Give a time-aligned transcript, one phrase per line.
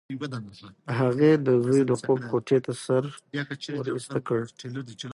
[0.99, 3.03] هغې د زوی د خوب کوټې ته سر
[3.85, 4.41] ورایسته کړ.